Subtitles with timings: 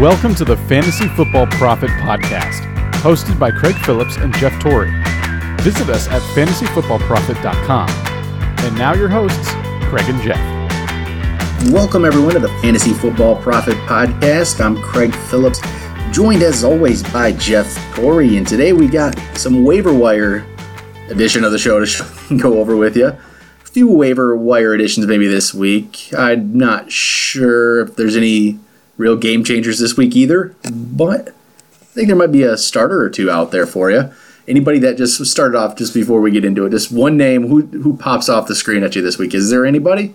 [0.00, 2.62] Welcome to the Fantasy Football Prophet Podcast,
[3.02, 4.90] hosted by Craig Phillips and Jeff Torrey.
[5.60, 7.90] Visit us at fantasyfootballprophet.com.
[8.64, 9.50] And now your hosts,
[9.90, 10.40] Craig and Jeff.
[11.70, 14.64] Welcome, everyone, to the Fantasy Football Prophet Podcast.
[14.64, 15.60] I'm Craig Phillips,
[16.12, 18.38] joined as always by Jeff Torrey.
[18.38, 20.46] And today we got some waiver wire
[21.10, 23.14] edition of the show to go over with you.
[23.64, 26.08] Few waiver wire editions maybe this week.
[26.16, 28.58] I'm not sure if there's any
[29.00, 33.10] real game changers this week either, but I think there might be a starter or
[33.10, 34.12] two out there for you.
[34.46, 37.62] Anybody that just started off just before we get into it, just one name who
[37.62, 39.34] who pops off the screen at you this week?
[39.34, 40.14] Is there anybody?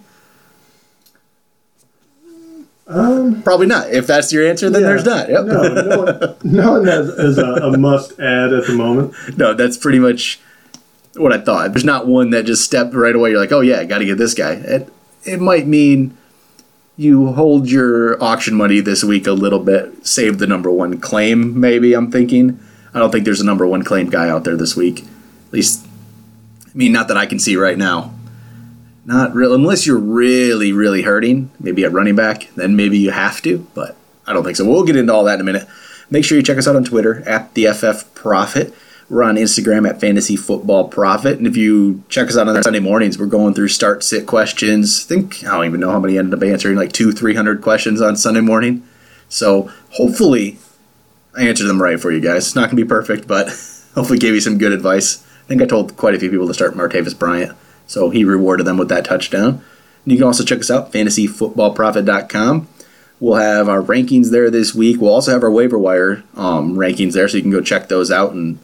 [2.88, 3.92] Um, Probably not.
[3.92, 4.88] If that's your answer, then yeah.
[4.90, 5.30] there's not.
[5.30, 5.46] Yep.
[5.46, 9.14] No, no one, no one has, is a, a must add at the moment.
[9.38, 10.40] no, that's pretty much
[11.16, 11.72] what I thought.
[11.74, 13.32] There's not one that just stepped right away.
[13.32, 14.52] You're like, oh yeah, I got to get this guy.
[14.52, 14.94] It
[15.24, 16.16] it might mean
[16.98, 21.60] you hold your auction money this week a little bit, save the number one claim.
[21.60, 22.60] Maybe I'm thinking.
[22.94, 25.02] I don't think there's a number one claim guy out there this week.
[25.48, 25.86] At least,
[26.66, 28.14] I mean, not that I can see right now.
[29.06, 31.52] Not real, unless you're really, really hurting.
[31.60, 33.68] Maybe at running back, then maybe you have to.
[33.76, 34.68] But I don't think so.
[34.68, 35.68] We'll get into all that in a minute.
[36.10, 38.74] Make sure you check us out on Twitter at the FF Prophet.
[39.08, 41.38] We're on Instagram at Fantasy Football Prophet.
[41.38, 45.06] And if you check us out on Sunday mornings, we're going through start sit questions.
[45.06, 47.62] I think I don't even know how many ended up answering, like two, three hundred
[47.62, 48.84] questions on Sunday morning.
[49.30, 50.58] So hopefully
[51.38, 52.48] I answered them right for you guys.
[52.48, 53.48] It's not gonna be perfect, but
[53.94, 55.24] hopefully gave you some good advice.
[55.44, 57.56] I think I told quite a few people to start Martavis Bryant.
[57.86, 59.64] So he rewarded them with that touchdown.
[60.04, 62.68] And you can also check us out, fantasyfootballprophet.com.
[63.20, 65.00] We'll have our rankings there this week.
[65.00, 68.10] We'll also have our waiver wire um, rankings there, so you can go check those
[68.10, 68.58] out and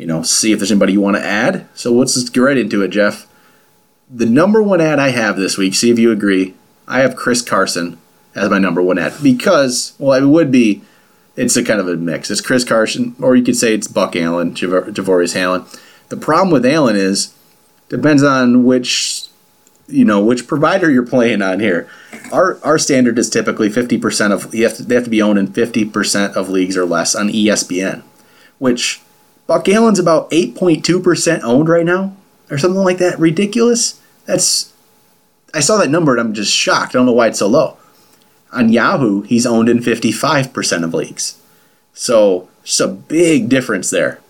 [0.00, 1.68] you know see if there's anybody you want to add.
[1.74, 3.26] So let's just get right into it, Jeff.
[4.08, 6.54] The number one ad I have this week, see if you agree.
[6.88, 7.98] I have Chris Carson
[8.34, 10.82] as my number one ad because, well, it would be.
[11.36, 12.30] It's a kind of a mix.
[12.30, 15.64] It's Chris Carson, or you could say it's Buck Allen, Jav- Javorius Allen.
[16.08, 17.32] The problem with Allen is
[17.88, 19.26] depends on which
[19.86, 21.88] you know which provider you're playing on here.
[22.32, 25.38] Our our standard is typically 50% of you have to, they have to be owned
[25.38, 28.02] in 50% of leagues or less on ESPN,
[28.58, 29.00] which
[29.50, 32.16] Buck Allen's about 8.2% owned right now
[32.52, 33.18] or something like that.
[33.18, 34.00] Ridiculous.
[34.24, 34.72] That's
[35.52, 36.94] I saw that number and I'm just shocked.
[36.94, 37.76] I don't know why it's so low.
[38.52, 41.42] On Yahoo, he's owned in 55% of leagues.
[41.94, 44.20] So, it's a big difference there.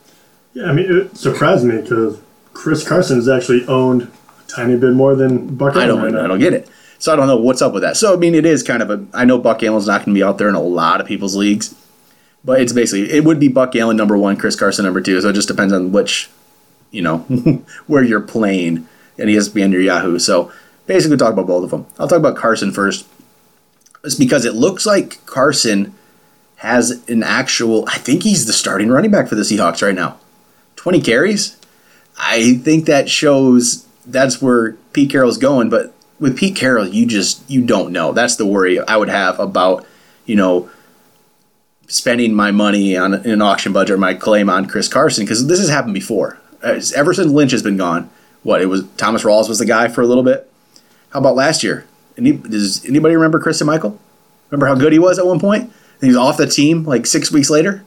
[0.54, 2.18] Yeah, I mean, it surprised me because
[2.54, 5.82] Chris Carson is actually owned a tiny bit more than Buck Allen.
[5.82, 6.24] I don't, right.
[6.24, 6.66] I don't get it.
[6.98, 7.98] So I don't know what's up with that.
[7.98, 9.04] So I mean, it is kind of a.
[9.12, 11.36] I know Buck Allen's not going to be out there in a lot of people's
[11.36, 11.74] leagues,
[12.44, 15.20] but it's basically it would be Buck Allen number one, Chris Carson number two.
[15.20, 16.30] So it just depends on which,
[16.90, 17.18] you know,
[17.86, 20.18] where you're playing and ESPN or Yahoo.
[20.18, 20.52] So
[20.86, 21.86] basically, talk about both of them.
[21.98, 23.06] I'll talk about Carson first.
[24.02, 25.94] It's because it looks like Carson
[26.56, 27.84] has an actual.
[27.88, 30.18] I think he's the starting running back for the Seahawks right now.
[30.76, 31.56] Twenty carries.
[32.18, 35.68] I think that shows that's where Pete Carroll's going.
[35.68, 38.12] But with Pete Carroll, you just you don't know.
[38.12, 39.86] That's the worry I would have about
[40.24, 40.70] you know
[41.90, 45.58] spending my money on an auction budget or my claim on Chris Carson because this
[45.58, 46.38] has happened before.
[46.62, 48.08] Ever since Lynch has been gone,
[48.42, 50.50] what it was Thomas Rawls was the guy for a little bit.
[51.10, 51.86] How about last year?
[52.16, 53.98] Any, does anybody remember Christine Michael?
[54.50, 55.64] Remember how good he was at one point?
[55.64, 57.84] And he was off the team like six weeks later.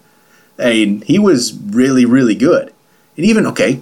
[0.60, 2.74] And he was really, really good.
[3.16, 3.82] And even okay,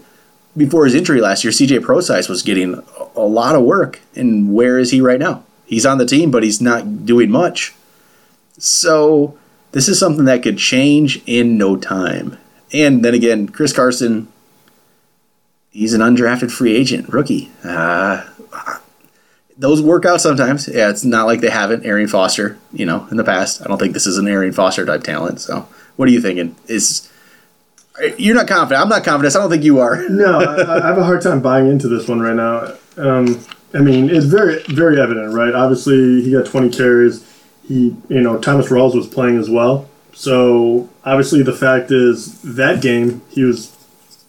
[0.55, 2.83] before his injury last year, CJ Prosise was getting
[3.15, 4.01] a lot of work.
[4.15, 5.43] And where is he right now?
[5.65, 7.73] He's on the team, but he's not doing much.
[8.57, 9.37] So
[9.71, 12.37] this is something that could change in no time.
[12.73, 14.27] And then again, Chris Carson,
[15.71, 17.51] he's an undrafted free agent, rookie.
[17.63, 18.25] Uh,
[19.57, 20.67] those work out sometimes.
[20.67, 21.85] Yeah, it's not like they haven't.
[21.85, 23.61] Arian Foster, you know, in the past.
[23.61, 25.39] I don't think this is an Arian Foster type talent.
[25.41, 25.67] So,
[25.97, 26.55] what are you thinking?
[26.67, 27.11] Is
[28.17, 28.81] you're not confident?
[28.81, 29.35] I'm not confident.
[29.35, 30.01] I don't think you are.
[30.09, 32.73] No, I, I have a hard time buying into this one right now.
[32.97, 33.43] Um,
[33.73, 35.53] I mean, it's very, very evident, right?
[35.53, 37.23] Obviously, he got 20 carries.
[37.67, 39.89] He, you know, Thomas Rawls was playing as well.
[40.13, 43.75] So obviously, the fact is that game he was,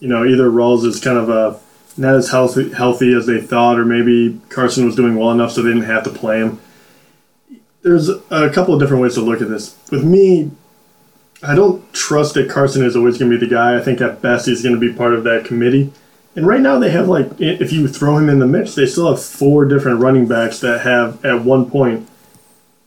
[0.00, 1.60] you know, either Rawls is kind of a
[1.96, 5.62] not as healthy healthy as they thought, or maybe Carson was doing well enough so
[5.62, 6.60] they didn't have to play him.
[7.82, 9.76] There's a couple of different ways to look at this.
[9.90, 10.52] With me,
[11.42, 13.76] I don't trust that Carson is always going to be the guy.
[13.76, 15.92] I think at best he's going to be part of that committee.
[16.36, 19.10] And right now they have like, if you throw him in the mix, they still
[19.10, 22.08] have four different running backs that have at one point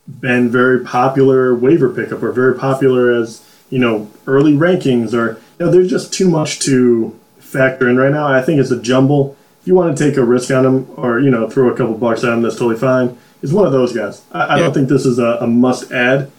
[0.08, 5.66] been very popular waiver pickup or very popular as you know early rankings or you
[5.66, 8.26] know there's just too much to factor in right now.
[8.26, 9.36] I think it's a jumble.
[9.60, 11.94] If you want to take a risk on him or you know throw a couple
[11.94, 13.18] bucks at him, that's totally fine.
[13.42, 14.22] It's one of those guys.
[14.32, 14.62] I, I Yeah.
[14.62, 16.30] don't think this is a, a must add.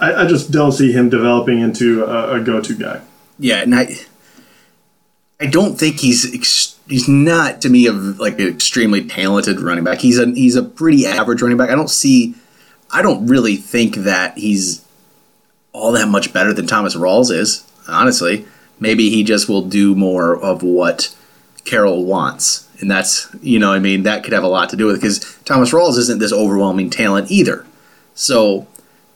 [0.00, 3.00] I, I just don't see him developing into a, a go-to guy.
[3.38, 3.96] Yeah, and I,
[5.40, 9.84] I don't think he's ex- he's not to me of like an extremely talented running
[9.84, 10.00] back.
[10.00, 11.70] He's a he's a pretty average running back.
[11.70, 12.34] I don't see,
[12.90, 14.84] I don't really think that he's
[15.72, 17.64] all that much better than Thomas Rawls is.
[17.88, 18.44] Honestly,
[18.78, 21.14] maybe he just will do more of what
[21.64, 24.86] Carroll wants, and that's you know I mean that could have a lot to do
[24.86, 27.64] with it because Thomas Rawls isn't this overwhelming talent either.
[28.14, 28.66] So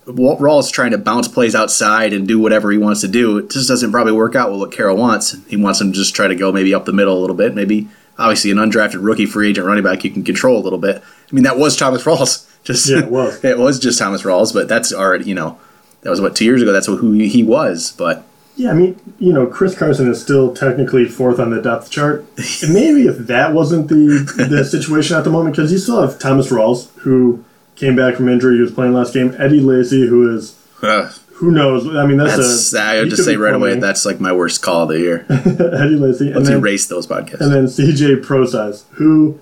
[0.06, 3.38] Rawls trying to bounce plays outside and do whatever he wants to do.
[3.38, 5.36] It just doesn't probably work out with what Carroll wants.
[5.48, 7.54] He wants him to just try to go maybe up the middle a little bit.
[7.54, 11.02] Maybe obviously an undrafted rookie free agent running back you can control a little bit.
[11.02, 12.50] I mean that was Thomas Rawls.
[12.64, 13.44] Just Yeah, it was.
[13.44, 15.58] it was just Thomas Rawls, but that's already you know
[16.00, 16.72] that was what two years ago.
[16.72, 17.92] That's who he was.
[17.92, 18.24] But
[18.56, 22.24] Yeah, I mean, you know, Chris Carson is still technically fourth on the depth chart.
[22.62, 26.18] And maybe if that wasn't the the situation at the moment, because you still have
[26.18, 27.44] Thomas Rawls, who
[27.76, 29.34] came back from injury, he was playing last game.
[29.38, 31.86] Eddie Lacy, who is uh, who knows?
[31.96, 32.80] I mean, that's, that's a.
[32.80, 35.26] I just could say right away that's like my worst call of the year.
[35.30, 37.40] Eddie Lacy, Let's then, erase those podcasts.
[37.40, 39.38] and then CJ Prosise, who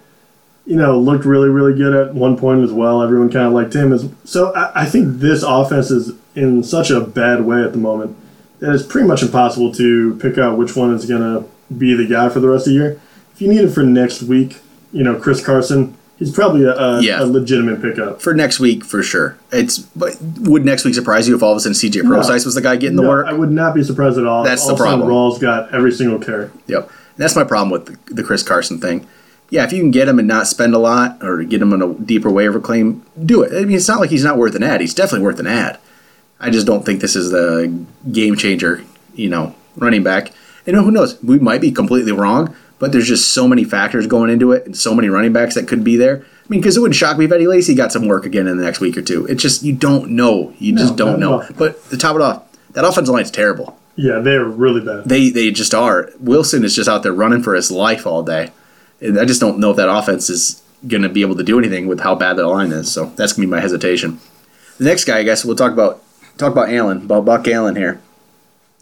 [0.64, 3.02] you know looked really really good at one point as well.
[3.02, 4.08] Everyone kind of liked him as.
[4.24, 8.16] So I, I think this offense is in such a bad way at the moment
[8.60, 12.06] that it's pretty much impossible to pick out which one is going to be the
[12.06, 13.00] guy for the rest of the year.
[13.34, 14.58] If you need it for next week,
[14.92, 17.22] you know Chris Carson, he's probably a, a, Yeah.
[17.22, 18.20] a legitimate pickup.
[18.22, 19.36] for next week for sure.
[19.50, 22.54] It's but would next week surprise you if all of a sudden CJ Prosise was
[22.54, 23.26] the guy getting the work?
[23.26, 24.44] I would not be surprised at all.
[24.44, 25.10] That's the all of a sudden problem.
[25.10, 26.50] Rawls got every single carry.
[26.66, 26.82] Yep.
[26.88, 29.06] And that's my problem with the, the Chris Carson thing.
[29.50, 31.82] Yeah, if you can get him and not spend a lot or get him in
[31.82, 33.52] a deeper waiver claim, do it.
[33.54, 34.80] I mean, it's not like he's not worth an ad.
[34.80, 35.78] He's definitely worth an ad.
[36.40, 38.82] I just don't think this is the game changer,
[39.14, 40.32] you know, running back.
[40.66, 41.22] And who knows?
[41.22, 44.76] We might be completely wrong, but there's just so many factors going into it and
[44.76, 46.16] so many running backs that could be there.
[46.16, 48.56] I mean, because it wouldn't shock me if Eddie Lacy got some work again in
[48.56, 49.24] the next week or two.
[49.26, 50.52] It's just, you don't know.
[50.58, 51.46] You just don't know.
[51.56, 52.42] But to top it off,
[52.72, 53.78] that offensive line's terrible.
[53.94, 55.04] Yeah, they're really bad.
[55.04, 56.10] They they just are.
[56.18, 58.50] Wilson is just out there running for his life all day.
[59.00, 61.60] And I just don't know if that offense is going to be able to do
[61.60, 62.90] anything with how bad that line is.
[62.90, 64.18] So that's going to be my hesitation.
[64.78, 66.02] The next guy, I guess we'll talk about
[66.36, 68.00] talk about Allen, about Buck Allen here.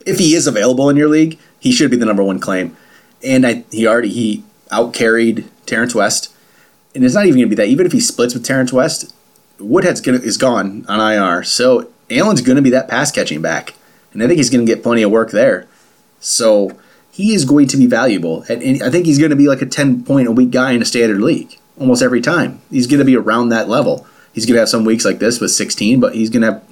[0.06, 2.74] If he is available in your league, he should be the number one claim.
[3.24, 6.34] And I, he already he out carried Terrance West,
[6.94, 7.68] and it's not even going to be that.
[7.68, 9.14] Even if he splits with Terrance West,
[9.58, 13.74] Woodhead's gonna is gone on IR, so Allen's going to be that pass catching back,
[14.12, 15.68] and I think he's going to get plenty of work there.
[16.18, 16.78] So
[17.10, 19.62] he is going to be valuable, and, and I think he's going to be like
[19.62, 22.60] a ten point a week guy in a standard league almost every time.
[22.70, 24.06] He's going to be around that level.
[24.32, 26.64] He's going to have some weeks like this with sixteen, but he's going to have.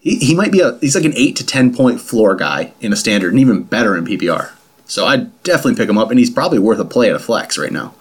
[0.00, 2.92] He, he might be a he's like an eight to ten point floor guy in
[2.92, 4.52] a standard, and even better in PPR.
[4.86, 7.58] So I'd definitely pick him up, and he's probably worth a play at a flex
[7.58, 7.94] right now.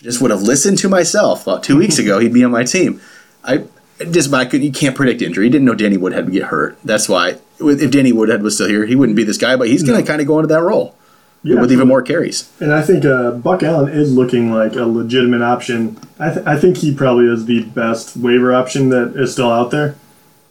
[0.00, 2.18] Just would have listened to myself about two weeks ago.
[2.18, 3.00] He'd be on my team.
[3.42, 3.64] I
[4.10, 5.46] just could you can't predict injury.
[5.46, 6.76] You didn't know Danny Woodhead would get hurt.
[6.84, 9.56] That's why if Danny Woodhead was still here, he wouldn't be this guy.
[9.56, 10.94] But he's going to kind of go into that role
[11.42, 12.50] Yeah, with even more carries.
[12.60, 15.98] And I think uh, Buck Allen is looking like a legitimate option.
[16.18, 19.70] I, th- I think he probably is the best waiver option that is still out
[19.70, 19.96] there.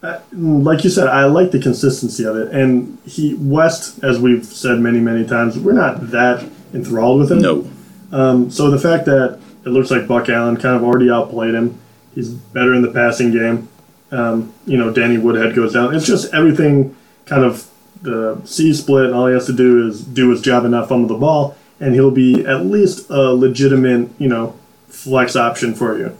[0.04, 2.52] Uh, like you said, I like the consistency of it.
[2.52, 7.40] And he West, as we've said many many times, we're not that enthralled with him.
[7.40, 7.72] No,
[8.12, 11.80] Um, so the fact that it looks like Buck Allen kind of already outplayed him,
[12.14, 13.70] he's better in the passing game.
[14.12, 15.96] Um, you know, Danny Woodhead goes down.
[15.96, 17.70] It's just everything kind of
[18.02, 20.90] the C split, and all he has to do is do his job and not
[20.90, 25.98] fumble the ball, and he'll be at least a legitimate, you know, flex option for
[25.98, 26.16] you.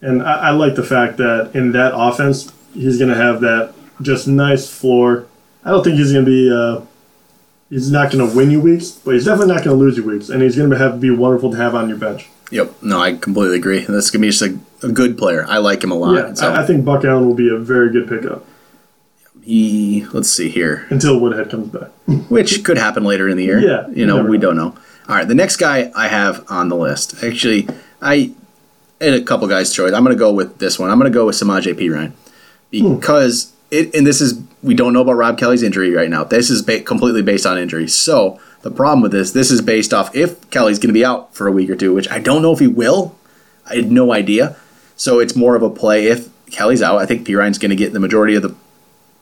[0.00, 3.74] And I, I like the fact that in that offense, he's going to have that
[4.00, 5.26] just nice floor.
[5.64, 6.50] I don't think he's going to be.
[6.50, 6.84] Uh,
[7.70, 10.04] he's not going to win you weeks, but he's definitely not going to lose you
[10.04, 12.28] weeks, and he's going to have be wonderful to have on your bench.
[12.50, 13.80] yep, no, I completely agree.
[13.80, 15.44] This going to be just a, a good player.
[15.48, 16.14] I like him a lot.
[16.14, 18.44] Yeah, so I, I think Buck Allen will be a very good pickup
[19.48, 20.86] he let's see here.
[20.90, 21.88] until Woodhead comes back.
[22.28, 23.58] which could happen later in the year.
[23.58, 24.48] Yeah, you know, we know.
[24.48, 24.74] don't know.
[25.08, 27.24] All right, the next guy I have on the list.
[27.24, 27.66] Actually,
[28.02, 28.32] I
[29.00, 29.94] had a couple guys' choice.
[29.94, 30.90] I'm going to go with this one.
[30.90, 32.12] I'm going to go with Samaje Perine
[32.72, 32.96] Hmm.
[32.96, 33.94] because it.
[33.94, 36.24] And this is we don't know about Rob Kelley's injury right now.
[36.24, 37.88] This is ba- completely based on injury.
[37.88, 41.34] So the problem with this, this is based off if Kelley's going to be out
[41.34, 43.16] for a week or two, which I don't know if he will.
[43.68, 44.56] I had no idea.
[44.96, 46.98] So it's more of a play if Kelley's out.
[46.98, 48.54] I think Perine's going to get the majority of the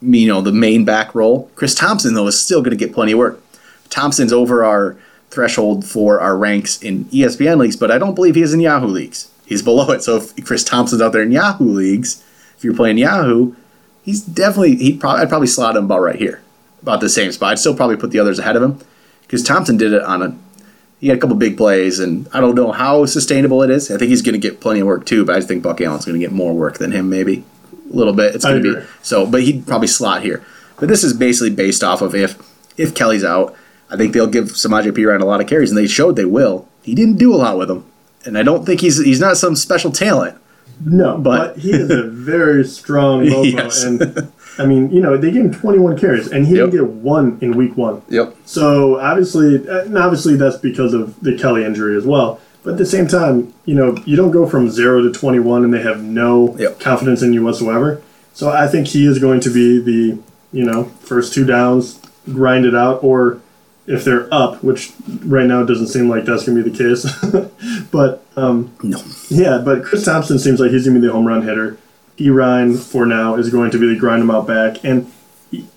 [0.03, 1.51] you know the main back role.
[1.55, 3.43] Chris Thompson though is still going to get plenty of work.
[3.91, 4.97] Thompson's over our
[5.31, 8.87] threshold for our ranks in ESPN leagues, but I don't believe he is in Yahoo
[8.87, 9.31] leagues.
[9.45, 10.03] He's below it.
[10.03, 12.23] So if Chris Thompson's out there in Yahoo leagues,
[12.57, 13.55] if you're playing Yahoo,
[14.03, 16.43] he's definitely he probably I'd probably slot him about right here,
[16.83, 17.53] about the same spot.
[17.53, 18.81] I'd still probably put the others ahead of him
[19.23, 20.37] because Thompson did it on a
[21.01, 23.91] he had a couple big plays, and I don't know how sustainable it is.
[23.91, 25.81] I think he's going to get plenty of work too, but I just think Buck
[25.81, 27.45] Allen's going to get more work than him maybe.
[27.93, 28.35] A little bit.
[28.35, 30.45] It's going to be so, but he'd probably slot here.
[30.79, 32.39] But this is basically based off of if
[32.79, 33.55] if Kelley's out,
[33.91, 36.69] I think they'll give Samaje Perine a lot of carries, and they showed they will.
[36.83, 37.85] He didn't do a lot with them,
[38.25, 40.39] and I don't think he's he's not some special talent.
[40.85, 43.83] No, But- but, he is a very strong logo, Yes.
[43.85, 44.29] and
[44.59, 46.71] I mean, you know, they gave him 21 carries, and he Yep.
[46.71, 48.03] didn't get one in week one.
[48.09, 48.37] Yep.
[48.45, 52.41] So obviously, and obviously that's because of the Kelley injury as well.
[52.63, 55.73] But at the same time, you know, you don't go from zero to 21 and
[55.73, 56.81] they have no Yep.
[56.81, 58.01] confidence in you whatsoever.
[58.35, 60.19] So I think he is going to be the,
[60.53, 62.01] you know, first two downs,
[62.33, 63.39] grind it out, or
[63.87, 64.93] if they're up, which
[65.25, 67.85] right now doesn't seem like that's going to be the case.
[67.91, 69.01] but um, No.
[69.29, 71.79] yeah, but Chris Thompson seems like he's going to be the home run hitter.
[72.19, 72.31] E.
[72.31, 74.83] Ryan, for now, is going to be the grind him out back.
[74.85, 75.13] And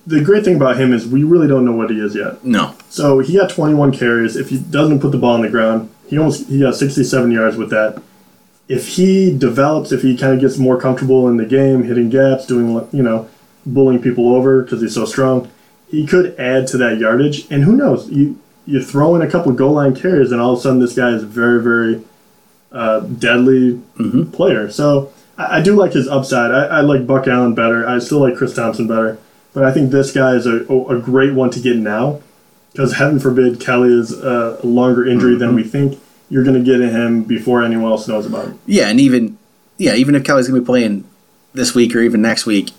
[0.06, 2.44] the great thing about him is we really don't know what he is yet.
[2.44, 2.74] No.
[2.88, 4.36] So he got 21 carries.
[4.36, 7.56] If he doesn't put the ball on the ground, he almost he got 67 yards
[7.56, 8.02] with that.
[8.68, 12.46] If he develops, if he kind of gets more comfortable in the game, hitting gaps,
[12.46, 13.28] doing you know,
[13.66, 15.50] bullying people over because he's so strong,
[15.90, 17.50] he could add to that yardage.
[17.50, 18.08] And who knows?
[18.10, 20.94] You you throw in a couple goal line carries, and all of a sudden this
[20.94, 22.02] guy is a very very
[22.72, 23.80] uh, deadly
[24.32, 24.70] player.
[24.70, 26.52] So I, I do like his upside.
[26.52, 27.86] I, I like Buck Allen better.
[27.88, 29.18] I still like Chris Thompson better.
[29.52, 32.20] But I think this guy is a, a great one to get now
[32.70, 36.00] because heaven forbid Kelley is a longer injury than we think.
[36.28, 38.60] You're going to get him before anyone else knows about him.
[38.66, 39.36] Yeah, and even
[39.76, 41.04] yeah, even if Kelley's gonna be playing
[41.54, 42.70] this week or even next week,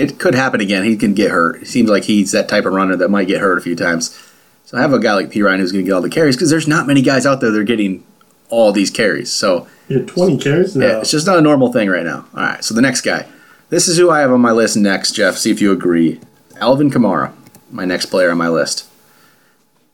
[0.00, 0.84] it could happen again.
[0.84, 1.62] He can get hurt.
[1.62, 4.16] It seems like he's that type of runner that might get hurt a few times.
[4.64, 6.68] So I have a guy like Perine who's gonna get all the carries because there's
[6.68, 8.04] not many guys out there that are getting
[8.48, 9.30] all these carries.
[9.32, 10.86] So had 20 carries now.
[10.86, 12.26] yeah, it's just not a normal thing right now.
[12.34, 13.26] All right, so the next guy.
[13.68, 15.36] This is who I have on my list next, Jeff.
[15.36, 16.20] See if you agree.
[16.60, 17.32] Alvin Kamara,
[17.70, 18.86] my next player on my list.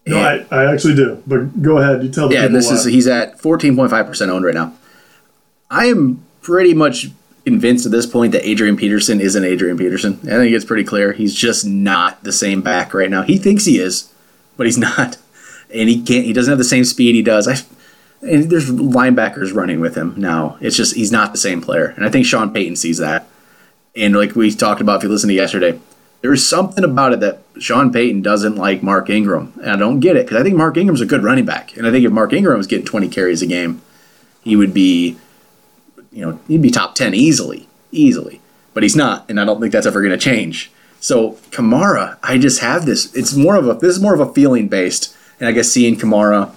[0.07, 1.23] no, I, I actually do.
[1.27, 2.03] But go ahead.
[2.03, 2.77] You tell the Yeah, people and this why.
[2.77, 4.73] is he's at 14.5% owned right now.
[5.71, 7.09] I am pretty much
[7.47, 10.19] convinced at this point that Adrian Peterson isn't Adrian Peterson.
[10.25, 11.13] I think it's pretty clear.
[11.13, 13.23] He's just not the same back right now.
[13.23, 14.13] He thinks he is,
[14.57, 15.17] but he's not.
[15.73, 17.47] And he can't he doesn't have the same speed he does.
[17.47, 17.57] I
[18.23, 20.59] and there's linebackers running with him now.
[20.61, 21.87] It's just he's not the same player.
[21.97, 23.29] And I think Sean Payton sees that.
[23.95, 25.79] And like we talked about if you listen to yesterday,
[26.23, 29.53] there is something about it that Sean Payton doesn't like Mark Ingram.
[29.63, 31.77] And I don't get it because I think Mark Ingram's a good running back.
[31.77, 33.83] And I think if Mark Ingram was getting 20 carries a game,
[34.43, 35.19] he would be,
[36.17, 38.41] you know, he'd be top 10 easily, easily.
[38.75, 39.29] But he's not.
[39.29, 40.71] And I don't think that's ever going to change.
[40.99, 43.15] So Kamara, I just have this.
[43.15, 45.15] It's more of a, this is more of a feeling based.
[45.39, 46.53] And I guess seeing Kamara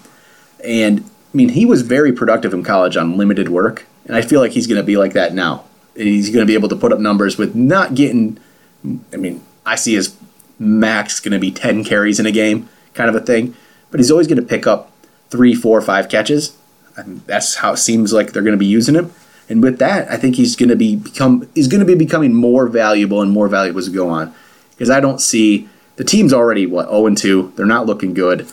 [0.63, 4.39] and I mean, he was very productive in college on limited work, and I feel
[4.42, 5.63] like he's going to be like that now.
[5.96, 8.39] He's going to be able to put up numbers with not getting.
[9.13, 10.18] I mean, I see his
[10.58, 13.56] max going to be ten carries in a game, kind of a thing,
[13.92, 14.92] but he's always going to pick up
[15.30, 16.58] three, four, five catches.
[16.96, 19.13] And that's how it seems like they're going to be using him.
[19.50, 22.34] And with that, I think he's going to be become he's going to be becoming
[22.34, 24.34] more valuable and more valuable as we go on.
[24.72, 27.51] Because I don't see the team's already what zero and two.
[27.56, 28.48] They're not looking good.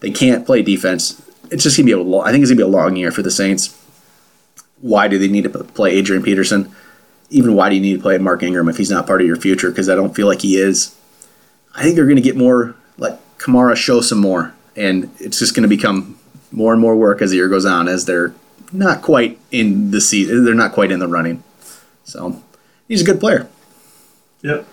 [0.00, 1.20] They can't play defense.
[1.50, 2.18] It's just gonna be a.
[2.20, 3.76] I think it's gonna be a long year for the Saints.
[4.80, 6.72] Why do they need to play Adrian Peterson?
[7.28, 9.36] Even why do you need to play Mark Ingram if he's not part of your
[9.36, 9.70] future?
[9.70, 10.96] Because I don't feel like he is.
[11.74, 12.76] I think they're gonna get more.
[12.98, 16.18] like Kamara show some more, and it's just gonna become
[16.52, 17.88] more and more work as the year goes on.
[17.88, 18.32] As they're
[18.72, 21.42] not quite in the season, they're not quite in the running.
[22.04, 22.42] So
[22.88, 23.48] he's a good player.
[24.42, 24.66] Yep.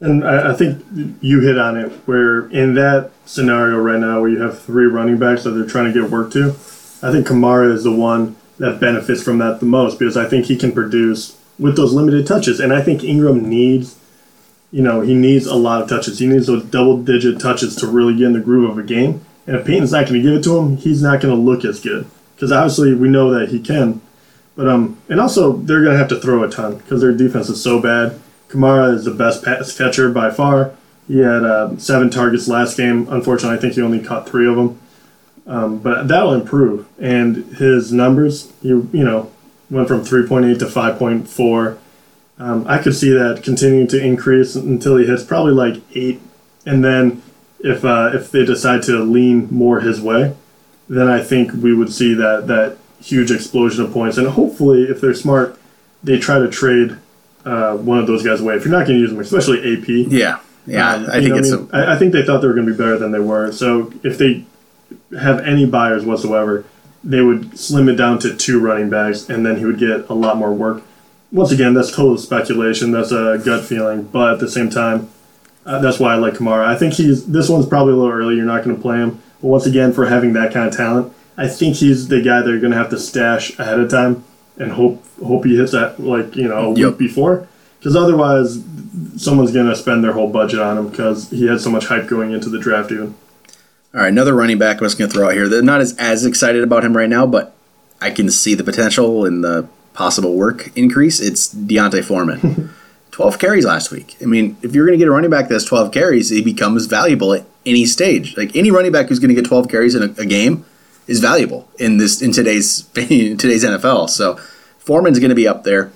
[0.00, 0.84] And I, I think
[1.20, 5.16] you hit on it where in that scenario right now where you have three running
[5.18, 6.50] backs that they're trying to get work to,
[7.02, 10.46] I think Kamara is the one that benefits from that the most because I think
[10.46, 12.58] he can produce with those limited touches.
[12.60, 13.98] And I think Ingram needs,
[14.70, 16.18] you know, he needs a lot of touches.
[16.18, 19.24] He needs those double digit touches to really get in the groove of a game.
[19.46, 21.64] And if Payton's not going to give it to him, he's not going to look
[21.64, 22.08] as good.
[22.42, 24.00] Because obviously we know that he can.
[24.56, 27.62] But um, and also they're to have to throw a ton because their defense is
[27.62, 28.20] so bad.
[28.48, 30.74] Kamara is the best pass catcher by far.
[31.06, 33.06] He had uh, seven targets last game.
[33.08, 34.80] Unfortunately, I think he only caught three of them.
[35.46, 36.88] Um, but that'll improve.
[36.98, 39.30] And his numbers, you you know,
[39.70, 41.78] went from 3.8 to 5.4.
[42.40, 46.20] Um, I could see that continuing to increase until he hits probably like eight.
[46.66, 47.22] And then
[47.60, 50.34] if uh, if they decide to lean more his way,
[50.92, 54.18] then I think we would see that that huge explosion of points.
[54.18, 55.58] And hopefully, if they're smart,
[56.04, 56.96] they try to trade
[57.44, 58.54] uh, one of those guys away.
[58.56, 60.94] If you're not going to use them, especially AP, Yeah, yeah.
[60.94, 61.50] um, I think it's.
[61.52, 61.68] I, mean?
[61.72, 63.50] I I think they thought they were going to be better than they were.
[63.52, 64.44] So if they
[65.18, 66.64] have any buyers whatsoever,
[67.02, 70.14] they would slim it down to two running backs, and then he would get a
[70.14, 70.82] lot more work.
[71.32, 72.90] Once again, that's total speculation.
[72.92, 75.08] That's a gut feeling, but at the same time,
[75.64, 76.66] uh, that's why I like Kamara.
[76.66, 78.36] I think he's this one's probably a little early.
[78.36, 81.48] You're not going to play him, once again, for having that kind of talent, I
[81.48, 84.24] think he's the guy they're going to have to stash ahead of time
[84.58, 87.48] and hope hope he hits that like you know a week before.
[87.78, 88.62] because otherwise,
[89.16, 92.06] someone's going to spend their whole budget on him because he had so much hype
[92.06, 92.92] going into the draft.
[92.92, 93.14] Even
[93.94, 95.48] All right, another running back I was going to throw out here.
[95.48, 97.54] They're not as, as excited about him right now, but
[98.00, 101.20] I can see the potential and the possible work increase.
[101.20, 102.70] It's D'Onta Foreman.
[103.12, 104.16] 12 carries last week.
[104.20, 106.86] I mean, if you're going to get a running back that's 12 carries, he becomes
[106.86, 108.36] valuable at any stage.
[108.36, 110.64] Like any running back who's going to get 12 carries in a, a game
[111.06, 114.08] is valuable in this in today's in today's NFL.
[114.08, 114.36] So
[114.78, 115.92] Foreman's going to be up there.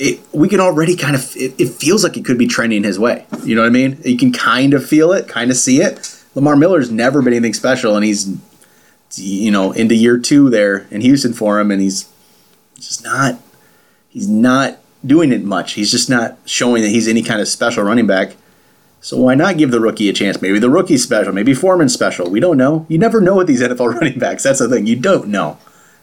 [0.00, 2.98] It, we can already kind of it, it feels like it could be trending his
[2.98, 3.26] way.
[3.44, 4.00] You know what I mean?
[4.04, 6.20] You can kind of feel it, kind of see it.
[6.34, 8.36] Lamar Miller's never been anything special, and he's
[9.14, 12.08] you know into year two there in Houston for him, and he's
[12.74, 13.38] just not
[14.08, 15.72] he's not doing it much.
[15.72, 18.36] He's just not showing that he's any kind of special running back.
[19.00, 20.40] So why not give the rookie a chance?
[20.40, 22.30] Maybe the rookie's special, maybe Foreman's special.
[22.30, 22.86] We don't know.
[22.88, 24.42] You never know with these NFL running backs.
[24.42, 24.86] That's the thing.
[24.86, 25.58] You don't know.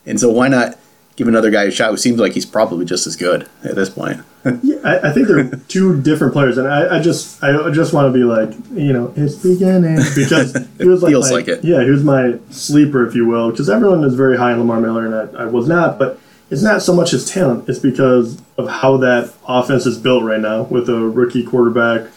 [0.05, 0.77] And so why not
[1.15, 3.89] give another guy a shot who seems like he's probably just as good at this
[3.89, 4.21] point?
[4.63, 8.11] yeah, I, I think they're two different players, and I, I just I just want
[8.11, 11.63] to be like you know it's beginning because he was like Feels my, like it.
[11.63, 14.79] Yeah, he was my sleeper, if you will, because everyone is very high on Lamar
[14.79, 16.19] Miller, and I, I was not, but.
[16.51, 20.39] It's not so much his talent; it's because of how that offense is built right
[20.39, 22.11] now with a rookie quarterback,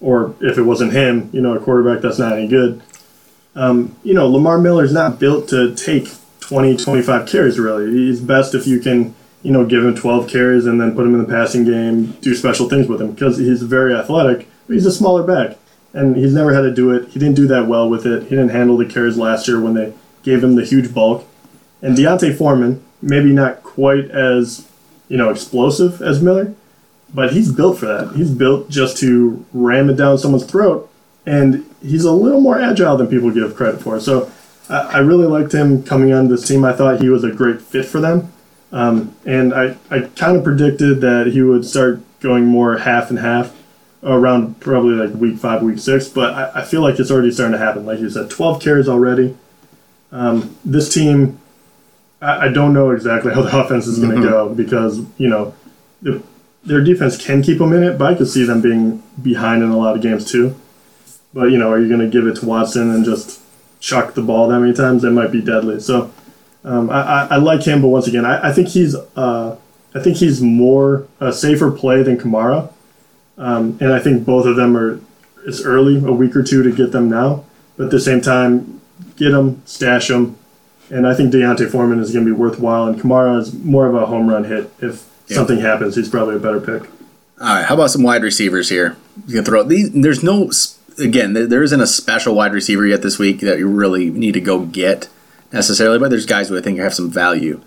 [0.00, 2.82] or if it wasn't him, you know, a quarterback that's not any good.
[3.54, 6.08] Um, you know, Lamar Miller's not built to take
[6.40, 7.90] 20, 25 carries, really.
[7.90, 11.14] He's best if you can, you know, give him 12 carries and then put him
[11.14, 14.84] in the passing game, do special things with him, because he's very athletic, but he's
[14.84, 15.56] a smaller back.
[15.94, 17.08] And he's never had to do it.
[17.08, 18.24] He didn't do that well with it.
[18.24, 21.26] He didn't handle the carries last year when they gave him the huge bulk.
[21.80, 24.66] And D'Onta Foreman, maybe not quite as,
[25.08, 26.54] you know, explosive as Miller,
[27.12, 28.16] but he's built for that.
[28.16, 30.90] He's built just to ram it down someone's throat,
[31.24, 34.00] and he's a little more agile than people give credit for.
[34.00, 34.30] So
[34.68, 36.64] I, I really liked him coming on this team.
[36.64, 38.32] I thought he was a great fit for them,
[38.72, 43.18] um, and I, I kind of predicted that he would start going more half and
[43.18, 43.54] half
[44.02, 46.08] around probably like week five, week six.
[46.08, 47.86] But I, I feel like it's already starting to happen.
[47.86, 49.36] Like you said, 12 carries already.
[50.12, 51.38] Um, this team
[52.20, 55.54] I, I don't know exactly how the offense is going to go because you know
[56.02, 56.22] the,
[56.64, 59.70] their defense can keep them in it, but I could see them being behind in
[59.70, 60.54] a lot of games too.
[61.32, 63.40] But you know, are you going to give it to Watson and just
[63.80, 65.02] chuck the ball that many times?
[65.02, 65.80] That might be deadly.
[65.80, 66.12] So
[66.64, 69.56] um, I, I, I like him, but once again, I, I think he's uh,
[69.94, 72.72] I think he's more a safer play than Kamara,
[73.38, 75.00] um, and I think both of them are.
[75.46, 77.44] It's early, a week or two to get them now,
[77.76, 78.80] but at the same time,
[79.16, 80.36] get them, stash them,
[80.90, 83.94] and I think D'Onta Foreman is going to be worthwhile, and Kamara is more of
[83.94, 84.70] a home run hit.
[84.80, 85.36] If Yeah.
[85.36, 86.88] something happens, he's probably a better pick.
[87.40, 88.96] All right, how about some wide receivers here?
[89.26, 89.90] You can throw these.
[89.92, 90.50] There's no
[90.98, 91.32] again.
[91.34, 94.60] There, isn't a special wide receiver yet this week that you really need to go
[94.60, 95.08] get
[95.52, 97.60] necessarily, but there's guys who I think have some value.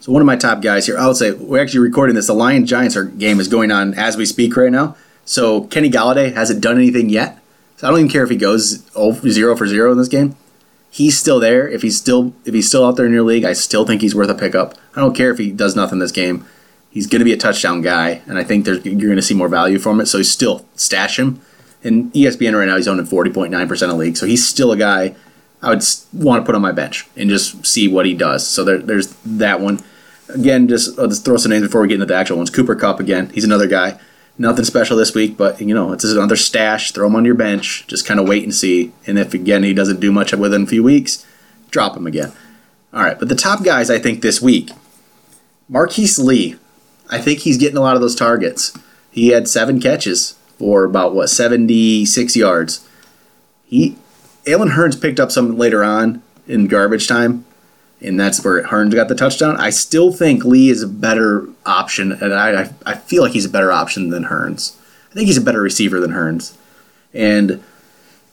[0.00, 2.26] So one of my top guys here, I would say we're actually recording this.
[2.26, 4.96] The Lions Giants are, game is going on as we speak right now.
[5.24, 7.38] So Kenny Golladay hasn't done anything yet.
[7.76, 10.34] So I don't even care if he goes 0 for zero in this game.
[10.92, 11.66] He's still there.
[11.66, 14.14] If he's still if he's still out there in your league, I still think he's
[14.14, 14.74] worth a pickup.
[14.94, 16.44] I don't care if he does nothing this game.
[16.90, 19.48] He's going to be a touchdown guy, and I think you're going to see more
[19.48, 20.06] value from it.
[20.06, 21.40] So you still stash him.
[21.82, 24.18] And ESPN right now, he's owning 40.9% of league.
[24.18, 25.16] So he's still a guy
[25.62, 28.46] I would want to put on my bench and just see what he does.
[28.46, 29.82] So there, there's that one.
[30.28, 32.50] Again, just just throw some names before we get into the actual ones.
[32.50, 33.30] Cooper Kupp again.
[33.30, 33.98] He's another guy.
[34.38, 36.92] Nothing special this week, but you know it's just another stash.
[36.92, 37.86] Throw him on your bench.
[37.86, 38.92] Just kind of wait and see.
[39.06, 41.26] And if again he doesn't do much within a few weeks,
[41.70, 42.32] drop him again.
[42.92, 44.70] All right, but the top guys I think this week,
[45.68, 46.56] Marquise Lee.
[47.10, 48.76] I think he's getting a lot of those targets.
[49.10, 52.88] He had seven catches for about what seventy six yards.
[53.66, 53.96] He,
[54.46, 57.44] Allen Hurns picked up some later on in garbage time,
[58.02, 59.56] and that's where Hurns got the touchdown.
[59.56, 63.50] I still think Lee is a better option, and I, I, feel like he's a
[63.50, 64.76] better option than Hurns.
[65.10, 66.56] I think he's a better receiver than Hurns,
[67.14, 67.62] and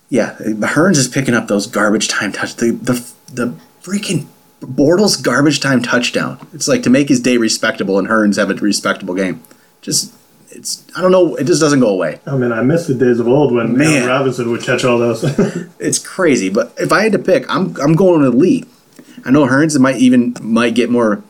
[0.10, 4.28] yeah, Hurns is picking up those garbage time touch the the the freaking
[4.62, 6.46] Bortles garbage time touchdown.
[6.54, 9.44] It's like to make his day respectable, and Hurns have a respectable game.
[9.82, 10.14] Just
[10.50, 11.36] it's I don't know.
[11.36, 12.20] It just doesn't go away.
[12.26, 14.08] I mean, I miss the days of old when Man.
[14.08, 15.24] Robinson would catch all those.
[15.80, 18.66] It's crazy, but if I had to pick, I'm I'm going with Lee.
[19.26, 21.24] I know Hurns might even might get more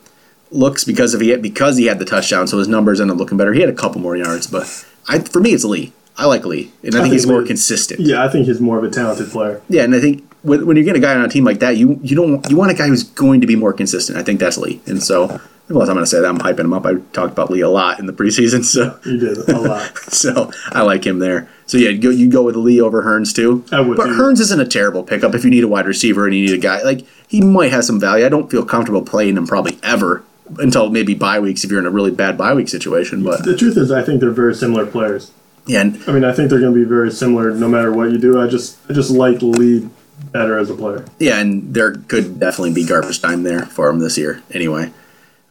[0.51, 3.17] looks because of he had, because he had the touchdown, so his numbers end up
[3.17, 3.53] looking better.
[3.53, 4.63] He had a couple more yards, but
[5.07, 5.93] I for me it's Lee.
[6.17, 8.01] I like Lee, and I, I think he's think more consistent.
[8.01, 9.61] yeah, I think he's more of a talented player.
[9.69, 11.77] Yeah, and I think when, when you get a guy on a team like that,
[11.77, 14.17] you you don't you want a guy who's going to be more consistent.
[14.17, 16.73] I think that's Lee, and so well, I'm going to say that I'm hyping him
[16.73, 16.85] up.
[16.85, 19.97] I talked about Lee a lot in the preseason, so He did a lot.
[20.11, 21.47] so I like him there.
[21.67, 23.63] So yeah, you go you go with Lee over Hurns too.
[23.71, 24.13] I would but too.
[24.13, 26.57] Hurns isn't a terrible pickup if you need a wide receiver and you need a
[26.57, 28.25] guy like he might have some value.
[28.25, 30.23] I don't feel comfortable playing him probably ever
[30.57, 33.23] until maybe bye weeks if you're in a really bad bye week situation.
[33.23, 35.31] But The truth is, I think they're very similar players.
[35.67, 38.11] yeah, and I mean, I think they're going to be very similar no matter what
[38.11, 38.41] you do.
[38.41, 39.87] I just, I just like Lee
[40.33, 41.05] better as a player.
[41.19, 44.41] Yeah, and there could definitely be garbage time there for him this year.
[44.51, 44.91] Anyway,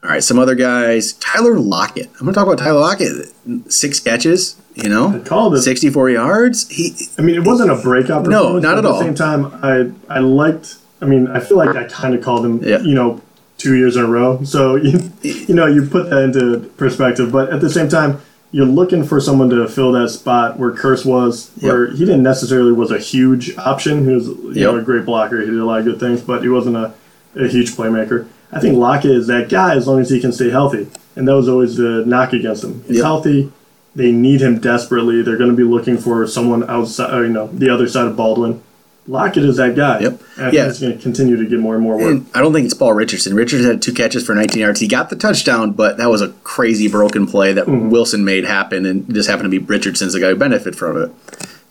[0.02, 1.12] all right, some other guys.
[1.14, 2.06] Tyler Lockett.
[2.14, 3.32] I'm going to talk about Tyler Lockett.
[3.72, 5.62] Six catches, you know, called it.
[5.62, 6.68] 64 yards.
[6.68, 8.26] He I mean, it wasn't a breakout.
[8.26, 8.98] No, not at at all.
[8.98, 10.76] the same time, I, I liked.
[11.00, 12.62] I mean, I feel like I kind of called him.
[12.62, 12.80] Yeah.
[12.80, 13.20] You know,
[13.56, 14.40] two years in a row.
[14.44, 17.30] So you, you know, you put that into perspective.
[17.32, 21.04] But at the same time, you're looking for someone to fill that spot where Kearse
[21.04, 24.06] was, where he didn't necessarily was a huge option.
[24.08, 25.40] He was, you know, a great blocker.
[25.40, 26.94] He did a lot of good things, but he wasn't a,
[27.36, 28.26] a huge playmaker.
[28.50, 31.34] I think Lockett is that guy as long as he can stay healthy, and that
[31.34, 32.82] was always the knock against him.
[32.86, 33.04] He's Yep.
[33.04, 33.52] healthy.
[33.94, 35.20] They need him desperately.
[35.20, 38.16] They're going to be looking for someone outside, or, you know, the other side of
[38.16, 38.62] Baldwin.
[39.06, 40.00] Lockett is that guy.
[40.00, 40.17] Yep.
[40.38, 40.50] I Yeah.
[40.50, 42.10] think he's going to continue to get more and more work.
[42.10, 43.34] And I don't think it's Paul Richardson.
[43.34, 44.80] Richardson had two catches for 19 yards.
[44.80, 47.90] He got the touchdown, but that was a crazy broken play that mm-hmm.
[47.90, 51.10] Wilson made happen, and just happened to be Richardson's the guy who benefited from it.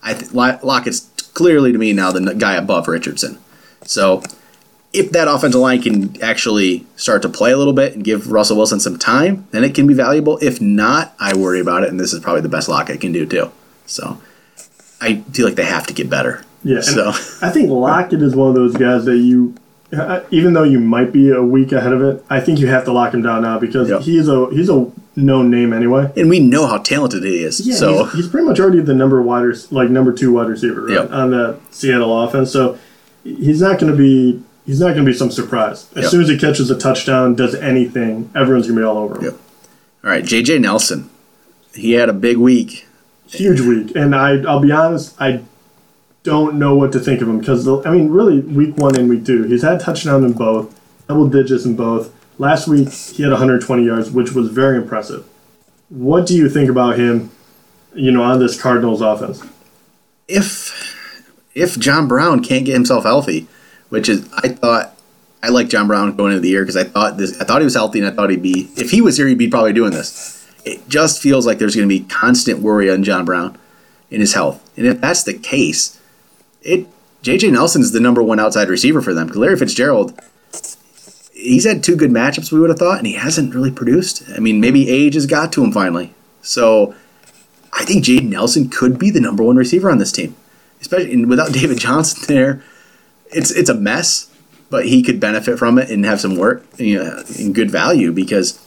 [0.03, 3.37] I th- Lo- Lockett's clearly to me now the guy above Richardson.
[3.83, 4.23] So
[4.93, 8.57] if that offensive line can actually start to play a little bit and give Russell
[8.57, 10.37] Wilson some time, then it can be valuable.
[10.41, 13.25] If not, I worry about it, and this is probably the best Lockett can do
[13.25, 13.51] too.
[13.85, 14.19] So
[14.99, 16.43] I feel like they have to get better.
[16.67, 17.09] Yeah, So
[17.41, 19.55] I think Lockett is one of those guys that you,
[19.97, 22.83] uh, even though you might be a week ahead of it, I think you have
[22.85, 24.01] to lock him down now because Yep.
[24.01, 26.11] he's a he's a known name anyway.
[26.17, 27.59] and we know how talented he is.
[27.65, 30.81] Yeah, so he's, he's pretty much already the number wide, like number two wide receiver
[30.83, 31.11] right, Yep.
[31.11, 32.51] on the Seattle offense.
[32.51, 32.77] So
[33.23, 35.87] he's not going to be he's not going to be some surprise.
[35.95, 36.11] As Yep.
[36.11, 39.23] soon as he catches a touchdown, does anything, everyone's going to be all over him.
[39.23, 39.33] Yep.
[40.03, 41.09] All right, JJ Nelson.
[41.73, 42.85] He had a big week.
[43.27, 45.41] Huge week, and I I'll be honest, I
[46.27, 49.25] don't know what to think of him because I mean, really, week one and week
[49.25, 52.13] two, he's had touchdown in both, double digits in both.
[52.37, 55.25] Last week he had 120 yards, which was very impressive.
[55.87, 57.31] What do you think about him?
[57.95, 59.41] You know, on this Cardinals offense.
[60.27, 60.75] If
[61.55, 63.47] if John Brown can't get himself healthy,
[63.87, 64.97] which is I thought
[65.41, 67.65] I like John Brown going into the year because I thought this I thought he
[67.65, 69.91] was healthy and I thought he'd be if he was here he'd be probably doing
[69.91, 70.45] this.
[70.65, 73.57] It just feels like there's going to be constant worry on John Brown
[74.11, 75.96] in his health, and if that's the case,
[76.67, 76.87] it
[77.23, 79.27] JJ Nelson is the number one outside receiver for them.
[79.27, 80.19] Larry Fitzgerald,
[81.33, 84.23] he's had two good matchups we would have thought, and he hasn't really produced.
[84.35, 86.13] I mean, maybe age has got to him finally.
[86.41, 86.95] So
[87.73, 90.35] I think Jaden Nelson could be the number one receiver on this team,
[90.79, 92.63] especially without David Johnson there.
[93.31, 94.31] It's it's a mess,
[94.69, 98.11] but he could benefit from it and have some work you know, and good value
[98.11, 98.63] because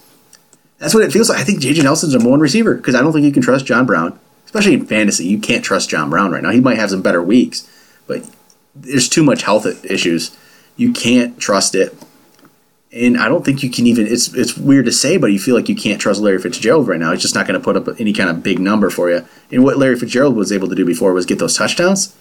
[0.79, 1.39] that's what it feels like.
[1.39, 3.87] I think JJ Nelson's number one receiver because I don't think you can trust John
[3.87, 5.27] Brown, especially in fantasy.
[5.27, 6.51] You can't trust John Brown right now.
[6.51, 7.67] He might have some better weeks,
[8.11, 8.29] but
[8.75, 10.37] there's too much health issues.
[10.77, 11.97] You can't trust it.
[12.93, 14.09] And I don't think you can even.
[14.09, 16.99] It's it's weird to say, but you feel like you can't trust Larry Fitzgerald right
[16.99, 17.13] now.
[17.13, 19.25] He's just not going to put up any kind of big number for you.
[19.53, 22.17] And what Larry Fitzgerald was able to do before was get those touchdowns.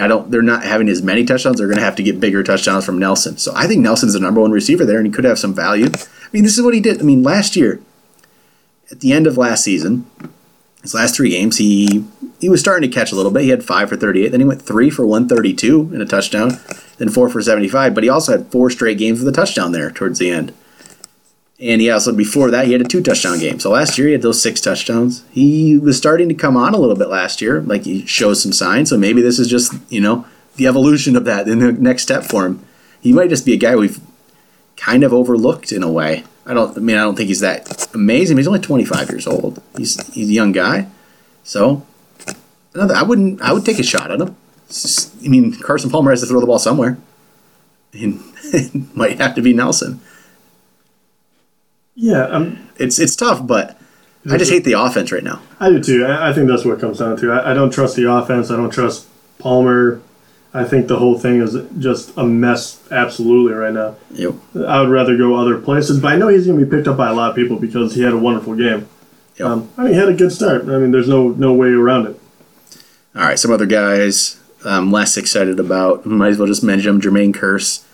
[0.00, 0.30] I don't.
[0.30, 1.58] They're not having as many touchdowns.
[1.58, 3.36] They're going to have to get bigger touchdowns from Nelson.
[3.36, 5.86] So I think Nelson's the number one receiver there, and he could have some value.
[5.86, 6.98] I mean, this is what he did.
[6.98, 7.80] I mean, last year,
[8.90, 10.06] at the end of last season,
[10.80, 12.06] his last three games, he
[12.40, 13.42] he was starting to catch a little bit.
[13.42, 14.28] He had five for thirty-eight.
[14.28, 16.58] Then he went three for one thirty-two in a touchdown.
[16.98, 17.94] Then four for seventy-five.
[17.94, 20.52] But he also had four straight games with a touchdown there towards the end.
[21.58, 23.58] And he also before that he had a two touchdown game.
[23.60, 25.24] So last year he had those six touchdowns.
[25.30, 28.52] He was starting to come on a little bit last year, like he shows some
[28.52, 28.90] signs.
[28.90, 32.24] So maybe this is just you know the evolution of that in the next step
[32.24, 32.64] for him.
[33.00, 34.00] He might just be a guy we've
[34.76, 36.24] kind of overlooked in a way.
[36.44, 36.76] I don't.
[36.76, 38.36] I mean, I don't think he's that amazing.
[38.36, 39.62] He's only 25 years old.
[39.76, 40.88] He's he's a young guy,
[41.42, 41.86] so
[42.76, 42.94] another.
[42.94, 43.40] I wouldn't.
[43.42, 44.36] I would take a shot at him.
[44.68, 46.98] Just- I mean, Carson Palmer has to throw the ball somewhere,
[47.92, 50.00] and it might have to be Nelson.
[51.94, 53.78] Yeah, um, It's it's tough, but
[54.30, 55.40] I just hate the offense right now.
[55.58, 56.04] I do too.
[56.04, 57.32] I, I think that's what it comes down to.
[57.32, 58.50] I, I don't trust the offense.
[58.50, 59.06] I don't trust
[59.38, 60.02] Palmer.
[60.52, 63.96] I think the whole thing is just a mess, absolutely, right now.
[64.12, 64.34] Yep.
[64.66, 66.96] I would rather go other places, but I know he's going to be picked up
[66.96, 68.88] by a lot of people because he had a wonderful game.
[69.36, 69.46] Yep.
[69.46, 70.62] Um, I mean, he had a good start.
[70.62, 72.15] I mean, there's no no way around it.
[73.16, 76.04] All right, some other guys I'm less excited about.
[76.06, 77.00] Might as well just mention them.
[77.00, 77.84] Jermaine Kearse,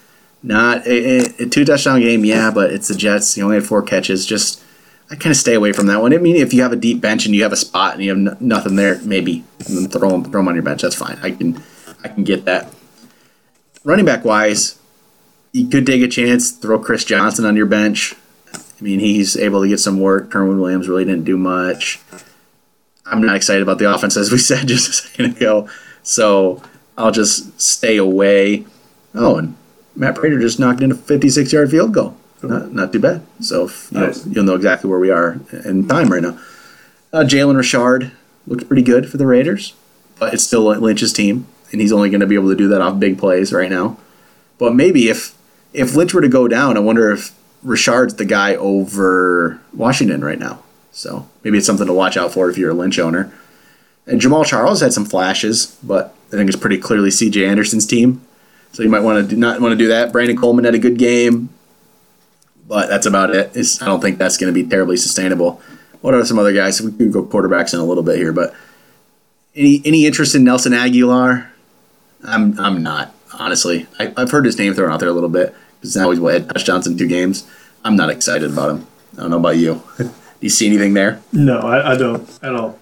[0.43, 3.35] not a, a, two touchdown game, yeah, but it's the Jets.
[3.35, 4.27] He only had four catches.
[4.27, 4.63] Just
[5.11, 6.15] I kind of stay away from that one.
[6.15, 8.11] I mean, if you have a deep bench and you have a spot and you
[8.11, 10.83] have n- nothing there, maybe throw him throw him on your bench.
[10.83, 11.19] That's fine.
[11.23, 11.63] I can
[12.03, 12.73] I can get that.
[13.85, 14.79] Running back wise,
[15.53, 16.51] you could take a chance.
[16.53, 18.15] Throw Chris Johnson on your bench.
[18.55, 20.31] I mean, he's able to get some work.
[20.31, 22.01] Kerwynn Williams really didn't do much.
[23.07, 25.69] I'm not excited about the offense, as we said just a second ago.
[26.03, 26.62] So
[26.97, 28.65] I'll just stay away.
[29.15, 29.57] Oh, and
[29.95, 32.17] Matt Prater just knocked in a 56 yard field goal.
[32.43, 33.23] not, not too bad.
[33.41, 34.25] So if, you Nice.
[34.25, 36.38] will know exactly where we are in time right now.
[37.12, 38.11] Uh, Jalen Richard
[38.47, 39.75] looked pretty good for the Raiders,
[40.19, 42.81] but it's still Lynch's team, and he's only going to be able to do that
[42.81, 43.99] off big plays right now.
[44.59, 45.35] But maybe if
[45.75, 50.38] if Lynch were to go down, I wonder if Richard's the guy over Washington right
[50.38, 50.62] now.
[50.92, 53.33] So maybe it's something to watch out for if you're a Lynch owner.
[54.07, 57.46] And Jamaal Charles had some flashes, but I think it's pretty clearly C.J.
[57.46, 58.20] Anderson's team.
[58.72, 60.12] So you might want to not want to do that.
[60.12, 61.50] Brandon Coleman had a good game,
[62.66, 63.50] but that's about it.
[63.55, 65.61] It's, I don't think that's going to be terribly sustainable.
[66.00, 66.81] What are some other guys?
[66.81, 68.55] We can go quarterbacks in a little bit here, but
[69.55, 71.48] any any interest in Nelson Agholor?
[72.24, 73.87] I'm I'm not honestly.
[73.98, 76.48] I, I've heard his name thrown out there a little bit because now he's had
[76.48, 77.48] touchdowns in two games.
[77.85, 78.87] I'm not excited about him.
[79.16, 79.83] I don't know about you.
[80.42, 81.22] do you see anything there?
[81.33, 82.76] No, I, I don't at all.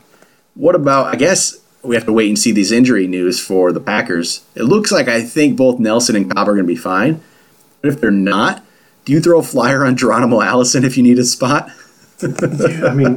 [0.54, 1.14] What about?
[1.14, 4.42] I guess we have to wait and see these injury news for the Packers.
[4.54, 7.20] It looks like I think both Nelson and Cobb are going to be fine.
[7.82, 8.64] But if they're not,
[9.04, 11.70] do you throw a flyer on Geronimo Allison if you need a spot?
[12.22, 13.16] Yeah, I mean,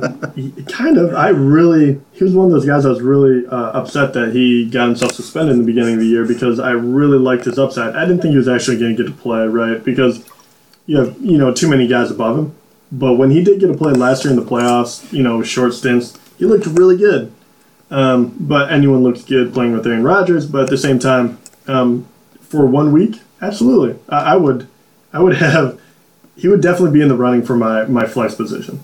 [0.68, 1.14] kind of.
[1.14, 4.70] I really, he was one of those guys I was really uh, upset that he
[4.70, 7.98] got himself suspended in the beginning of the year because I really liked his upside.
[7.98, 9.84] I didn't think he was actually going to get to play, right?
[9.84, 10.24] Because
[10.86, 12.56] you have, you know, too many guys above him.
[12.96, 15.74] But when he did get to play last year in the playoffs, you know, short
[15.74, 17.34] stints, he looked really good.
[17.90, 20.46] Um, but anyone looks good playing with Aaron Rodgers.
[20.46, 22.08] But at the same time, um,
[22.40, 24.68] for one week, absolutely, I, I would,
[25.12, 25.80] I would have.
[26.36, 28.80] He would definitely be in the running for my my flex position.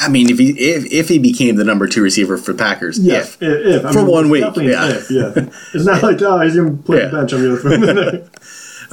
[0.00, 2.98] I mean, if he if, if he became the number two receiver for the Packers,
[2.98, 3.92] Yeah, if if, if.
[3.92, 4.88] For one week, yeah.
[4.90, 5.32] if, yeah.
[5.74, 7.06] It's not like oh he's gonna play Yeah.
[7.06, 7.32] the bench.
[7.32, 8.28] I'm gonna throw him in there.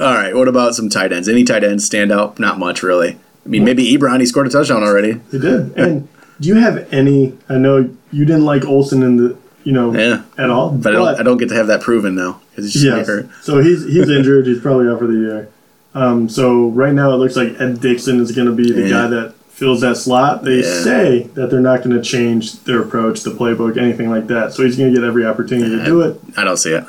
[0.00, 0.34] all right.
[0.34, 1.28] What about some tight ends?
[1.28, 2.38] Any tight ends stand out?
[2.38, 3.16] Not much, really.
[3.48, 4.20] I mean, maybe Ebron.
[4.20, 5.20] He scored a touchdown already.
[5.30, 5.74] He did.
[5.78, 6.06] And
[6.38, 7.36] do you have any?
[7.48, 10.22] I know you didn't like Olsen in the you know Yeah.
[10.36, 12.82] at all, But I don't, I don't get to have that proven now because he's
[12.82, 13.06] just Yes.
[13.06, 13.28] hurt.
[13.42, 14.46] So he's he's injured.
[14.46, 15.48] He's probably out for the year.
[15.94, 18.88] Um, so right now it looks like Ed Dickson is going to be the Yeah.
[18.90, 20.44] guy that fills that slot.
[20.44, 20.82] They Yeah.
[20.84, 24.52] say that they're not going to change their approach, the playbook, anything like that.
[24.52, 26.20] So he's going to get every opportunity to do it.
[26.36, 26.84] I don't see it.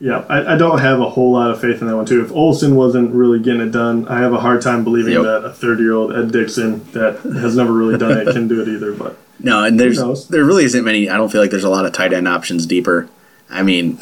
[0.00, 2.22] Yeah, I, I don't have a whole lot of faith in that one too.
[2.24, 5.22] If Olsen wasn't really getting it done, I have a hard time believing Yep.
[5.24, 8.92] that a thirty-year-old Ed Dickson that has never really done it can do it either.
[8.92, 11.08] But No, and there's there really isn't many.
[11.10, 13.08] I don't feel like there's a lot of tight end options deeper.
[13.50, 13.98] I mean,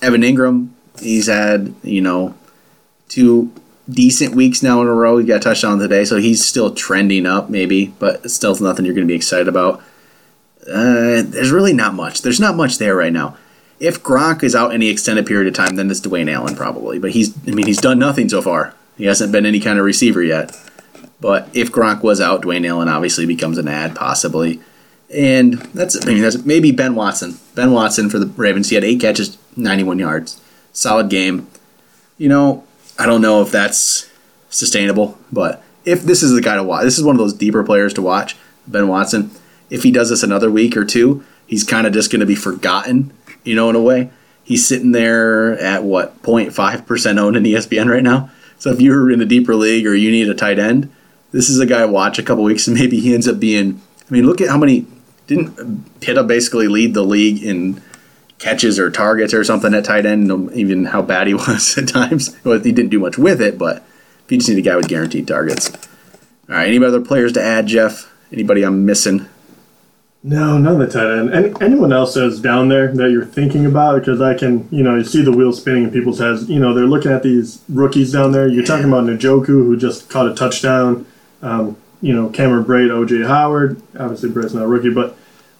[0.00, 0.68] Evan Engram,
[1.00, 2.34] he's had you know
[3.10, 3.52] two
[3.90, 5.18] decent weeks now in a row.
[5.18, 8.94] He got a touchdown today, so he's still trending up, maybe, but still nothing you're
[8.94, 9.82] going to be excited about.
[10.66, 12.22] Uh, there's really not much.
[12.22, 13.36] There's not much there right now.
[13.80, 16.98] If Gronk is out any extended period of time, then it's Dwayne Allen probably.
[16.98, 18.74] But he's, I mean, he's done nothing so far.
[18.96, 20.56] He hasn't been any kind of receiver yet.
[21.20, 24.60] But if Gronk was out, Dwayne Allen obviously becomes an ad possibly.
[25.14, 27.38] And that's I mean that's maybe Ben Watson.
[27.54, 28.68] Ben Watson for the Ravens.
[28.68, 30.40] He had eight catches, 91 yards.
[30.72, 31.48] Solid game.
[32.18, 32.64] You know,
[32.98, 34.10] I don't know if that's
[34.50, 37.64] sustainable, but if this is the guy to watch, this is one of those deeper
[37.64, 39.30] players to watch, Ben Watson.
[39.70, 42.34] If he does this another week or two, he's kind of just going to be
[42.34, 43.12] forgotten,
[43.44, 44.10] you know, in a way.
[44.42, 48.30] He's sitting there at what 0.5% owned in ESPN right now.
[48.58, 50.90] So if you're in a deeper league or you need a tight end,
[51.32, 53.80] this is a guy to watch a couple weeks and maybe he ends up being.
[54.08, 54.86] I mean, look at how many
[55.26, 57.82] didn't Pitta basically lead the league in
[58.38, 62.36] catches or targets or something at tight end, even how bad he was at times.
[62.44, 63.78] Well, he didn't do much with it, but
[64.24, 65.70] if you just need a guy with guaranteed targets.
[66.48, 68.12] All right, any other players to add, Jeff?
[68.30, 69.26] Anybody I'm missing?
[70.26, 71.34] No, none of the tight end.
[71.34, 74.00] Any, anyone else that's down there that you're thinking about?
[74.00, 76.48] Because I can, you know, you see the wheels spinning in people's heads.
[76.48, 78.48] You know, they're looking at these rookies down there.
[78.48, 81.04] You're talking about Njoku, who just caught a touchdown.
[81.42, 83.82] Um, you know, Cameron Brate, OJ Howard.
[83.98, 85.14] Obviously, Brate's not a rookie, but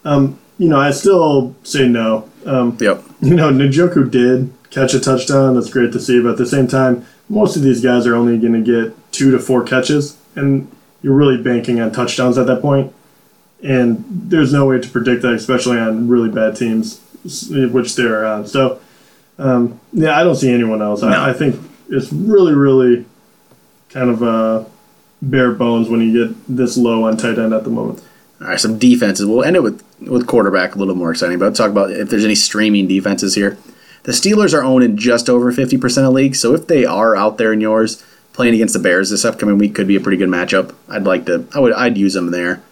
[0.06, 2.30] um, you know, I still say no.
[2.46, 3.04] Um, Yep.
[3.20, 5.56] you know, Njoku did catch a touchdown.
[5.56, 6.22] That's great to see.
[6.22, 9.30] But at the same time, most of these guys are only going to get two
[9.30, 10.70] to four catches, and
[11.02, 12.94] you're really banking on touchdowns at that point.
[13.64, 17.00] And there's no way to predict that, especially on really bad teams,
[17.50, 18.46] which they're on.
[18.46, 18.78] So,
[19.38, 21.00] um, yeah, I don't see anyone else.
[21.00, 21.08] No.
[21.08, 23.06] I, I think it's really, really
[23.88, 24.64] kind of uh,
[25.22, 28.02] bare bones when you get this low on tight end at the moment.
[28.40, 29.26] All right, some defenses.
[29.26, 31.38] We'll end it with with quarterback, a little more exciting.
[31.38, 33.56] But I'll talk about if there's any streaming defenses here.
[34.02, 37.38] The Steelers are owned in just over 50% of leagues, so if they are out
[37.38, 40.28] there in yours playing against the Bears this upcoming week, could be a pretty good
[40.28, 40.74] matchup.
[40.90, 41.46] I'd like to.
[41.54, 41.72] I would.
[41.72, 42.62] I'd use them there.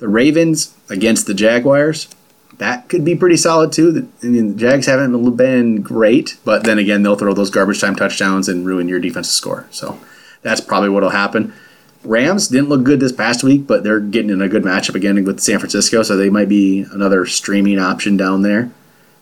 [0.00, 2.08] The Ravens against the Jaguars.
[2.56, 4.08] That could be pretty solid too.
[4.22, 7.96] I mean, the Jags haven't been great, but then again, they'll throw those garbage time
[7.96, 9.66] touchdowns and ruin your defensive score.
[9.70, 9.98] So
[10.42, 11.54] that's probably what'll happen.
[12.02, 15.22] Rams didn't look good this past week, but they're getting in a good matchup again
[15.24, 18.70] with San Francisco, so they might be another streaming option down there.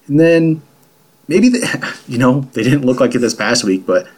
[0.07, 0.63] And then
[1.27, 1.51] maybe
[2.09, 4.09] you know they didn't look like it this past week, but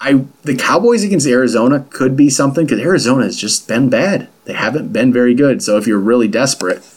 [0.00, 4.28] I the Cowboys against Arizona could be something because Arizona has just been bad.
[4.44, 5.62] They haven't been very good.
[5.62, 6.88] So if you're really desperate,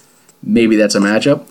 [0.44, 1.46] maybe that's a matchup.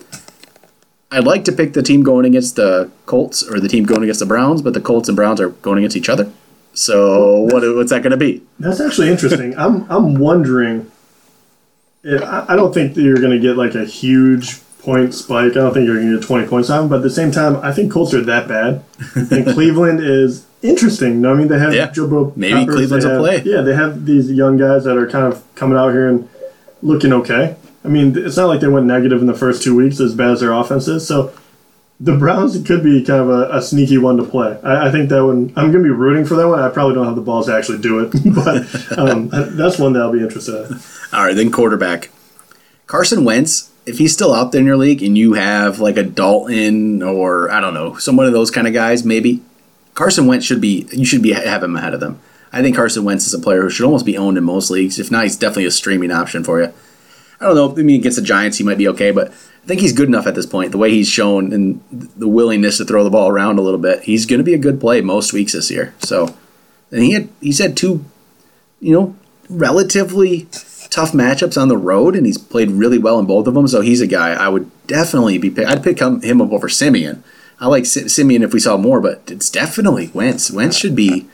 [1.13, 4.21] I'd like to pick the team going against the Colts or the team going against
[4.21, 6.31] the Browns, but the Colts and Browns are going against each other.
[6.73, 8.41] So what what's that going to be?
[8.59, 9.57] That's actually interesting.
[9.57, 10.89] I'm I'm wondering.
[12.03, 15.51] If, I don't think that you're going to get like a huge point spike.
[15.51, 16.79] I don't think you're going to get 20 points on.
[16.79, 18.83] them, But at the same time, I think Colts are that bad,
[19.15, 21.13] and Cleveland is interesting.
[21.13, 21.91] You know, what I mean, they have Yeah.
[22.35, 23.41] Maybe Peppers, Cleveland's they a have- play.
[23.45, 26.27] Yeah, they have these young guys that are kind of coming out here and
[26.81, 27.55] looking okay.
[27.83, 30.31] I mean, it's not like they went negative in the first two weeks as bad
[30.31, 31.07] as their offense is.
[31.07, 31.33] So
[31.99, 34.57] the Browns could be kind of a, a sneaky one to play.
[34.63, 35.51] I, I think that one.
[35.55, 36.59] I'm going to be rooting for that one.
[36.59, 40.01] I probably don't have the balls to actually do it, but um, that's one that
[40.01, 40.79] I'll be interested in.
[41.13, 42.09] All right, then quarterback.
[42.87, 46.03] Carson Wentz, if he's still out there in your league and you have like a
[46.03, 49.41] Dalton or I don't know, some one of those kind of guys, maybe
[49.93, 52.19] Carson Wentz should be you should be have him ahead of them.
[52.53, 54.99] I think Carson Wentz is a player who should almost be owned in most leagues.
[54.99, 56.73] If not, he's definitely a streaming option for you.
[57.39, 57.71] I don't know.
[57.71, 59.29] I mean, against the Giants, he might be okay, but
[59.63, 60.71] I think he's good enough at this point.
[60.71, 64.03] The way he's shown and the willingness to throw the ball around a little bit,
[64.03, 65.93] he's going to be a good play most weeks this year.
[65.99, 66.35] So,
[66.91, 68.03] and he had he's had two,
[68.79, 69.15] you know,
[69.49, 70.47] relatively
[70.89, 73.67] tough matchups on the road, and he's played really well in both of them.
[73.67, 75.49] So he's a guy I would definitely be.
[75.49, 77.23] Pick, I'd pick him, him up over Siemian.
[77.61, 80.51] I like Si- Siemian if we saw more, but it's definitely Wentz.
[80.51, 81.27] Wentz should be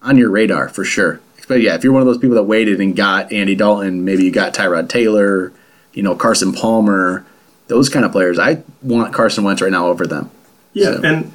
[0.00, 1.20] on your radar for sure.
[1.48, 4.24] But yeah, if you're one of those people that waited and got Andy Dalton, maybe
[4.24, 5.52] you got Tyrod Taylor,
[5.92, 7.26] you know Carson Palmer,
[7.66, 8.38] those kind of players.
[8.38, 10.30] I want Carson Wentz right now over them.
[10.72, 11.32] Yeah, So- and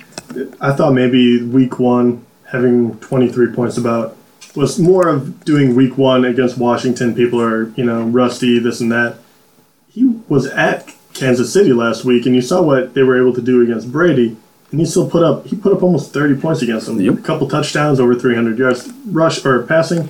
[0.62, 4.16] I thought maybe week one having 23 points about
[4.56, 7.14] was more of doing week one against Washington.
[7.14, 9.18] People are you know rusty, this and that.
[9.90, 13.42] He was at Kansas City last week, and you saw what they were able to
[13.42, 14.38] do against Brady,
[14.72, 17.00] and he still put up he put up almost 30 points against them.
[17.00, 17.20] Yep.
[17.20, 20.10] A couple touchdowns, over 300 yards, rush or passing.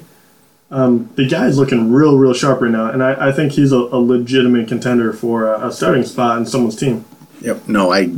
[0.72, 3.78] Um, the guy's looking real, real sharp right now, and I, I think he's a,
[3.78, 7.06] a legitimate contender for a, a starting spot in someone's team.
[7.42, 7.68] Yep.
[7.68, 8.16] No, I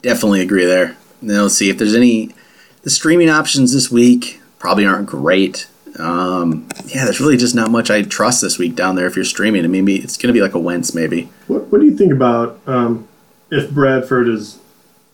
[0.00, 0.96] definitely agree there.
[1.20, 2.34] Now let's see if there's any
[2.82, 5.66] the streaming options this week probably aren't great.
[5.98, 9.24] Um, yeah, there's really just not much I trust this week down there if you're
[9.24, 9.64] streaming.
[9.64, 11.28] I mean, maybe it's going to be like a Wentz maybe.
[11.46, 13.06] What, what do you think about um,
[13.50, 14.58] if Bradford is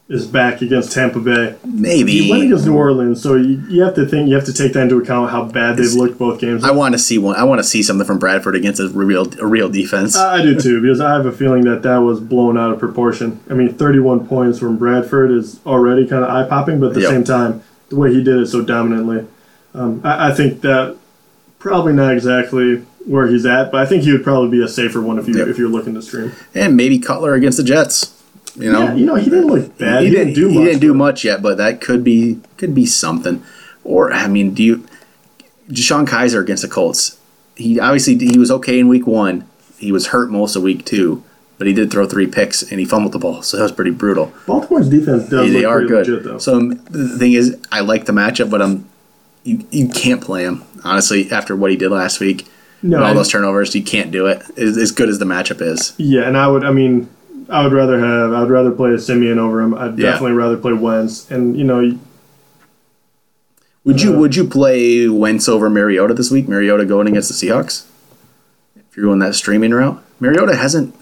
[0.09, 1.57] is back against Tampa Bay?
[1.64, 2.23] Maybe.
[2.23, 4.73] He went against New Orleans, so you, you have to think you have to take
[4.73, 6.64] that into account how bad they've looked both games.
[6.64, 7.37] I want to see one.
[7.37, 10.16] I want to see something from Bradford against a real a real defense.
[10.16, 13.38] I do too because I have a feeling that that was blown out of proportion.
[13.51, 17.01] I mean, 31 points from Bradford is already kind of eye popping, but at the
[17.03, 17.11] Yep.
[17.11, 19.27] same time, the way he did it so dominantly,
[19.74, 20.96] um, I, I think that
[21.59, 25.00] probably not exactly where he's at, but I think he would probably be a safer
[25.00, 25.48] one if you Yep.
[25.48, 26.33] if you're looking to stream.
[26.54, 28.16] and maybe Cutler against the Jets.
[28.56, 30.02] You know, Yeah, you know he didn't look bad.
[30.02, 30.64] he, didn't, do he much.
[30.64, 33.42] didn't do much yet, but that could be could be something.
[33.85, 34.87] Or I mean, do you
[35.70, 37.16] DeShone Kizer against the Colts?
[37.54, 39.46] He obviously he was okay in week one.
[39.78, 41.22] He was hurt most of week two,
[41.59, 43.92] but he did throw three picks and he fumbled the ball, so that was pretty
[43.92, 44.33] brutal.
[44.46, 46.06] Baltimore's defense does They, look they are good.
[46.09, 46.38] legit, though.
[46.38, 48.88] So the thing is, I like the matchup, but I'm
[49.44, 52.46] you you can't play him honestly after what he did last week.
[52.83, 54.42] No, and all those turnovers, you can't do it.
[54.57, 55.92] As, as good as the matchup is.
[55.98, 56.64] Yeah, and I would.
[56.64, 57.09] I mean,
[57.50, 58.33] I would rather have.
[58.33, 59.74] I would rather play a Siemian over him.
[59.74, 60.12] I'd Yeah.
[60.12, 61.31] definitely rather play Wentz.
[61.31, 61.98] And you know,
[63.85, 66.48] Would you Uh, would you play Wentz over Mariota this week?
[66.48, 67.85] Mariota going against the Seahawks?
[68.76, 70.94] If you're going that streaming route, Mariota hasn't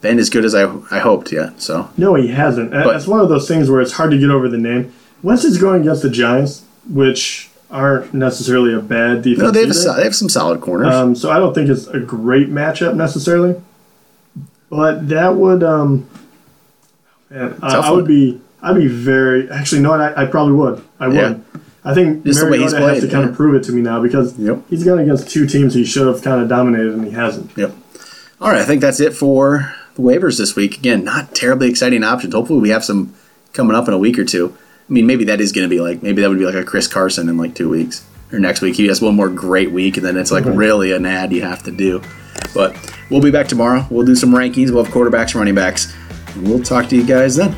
[0.00, 1.60] been as good as I I hoped yet.
[1.62, 2.70] So no, he hasn't.
[2.72, 4.92] But- it's one of those things where it's hard to get over the name.
[5.22, 9.42] Wentz is going against the Giants, which aren't necessarily a bad defense.
[9.42, 10.94] no, they have a, they have some solid corners.
[10.94, 13.60] Um, so I don't think it's a great matchup necessarily,
[14.70, 15.62] but that would.
[15.62, 16.08] Um,
[17.28, 18.40] man, I, I would be.
[18.62, 19.50] I'd be very.
[19.50, 20.84] Actually, no, I, I probably would.
[21.00, 21.16] I would.
[21.16, 21.38] Yeah.
[21.86, 23.30] I think Just the way he's Mariota has to kind yeah.
[23.30, 24.62] of prove it to me now because Yep.
[24.70, 27.50] he's gone against two teams he should have kind of dominated and he hasn't.
[27.58, 27.74] Yep.
[28.40, 30.78] All right, I think that's it for the waivers this week.
[30.78, 32.32] Again, not terribly exciting options.
[32.32, 33.14] Hopefully, we have some
[33.52, 34.56] coming up in a week or two.
[34.88, 36.64] I mean, maybe that is going to be like maybe that would be like a
[36.64, 38.76] Chris Carson in like two weeks or next week.
[38.76, 40.58] He has one more great week, and then it's like mm-hmm.
[40.58, 42.02] really an ad you have to do.
[42.54, 42.76] But
[43.10, 43.86] we'll be back tomorrow.
[43.90, 44.70] We'll do some rankings.
[44.70, 45.94] We'll have quarterbacks, running backs.
[46.34, 47.56] And we'll talk to you guys then.